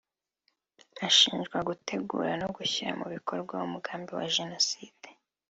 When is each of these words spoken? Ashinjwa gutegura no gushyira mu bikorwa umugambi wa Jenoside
Ashinjwa 1.07 1.57
gutegura 1.69 2.31
no 2.41 2.47
gushyira 2.55 2.91
mu 2.99 3.07
bikorwa 3.15 3.55
umugambi 3.67 4.09
wa 4.17 4.25
Jenoside 4.35 5.07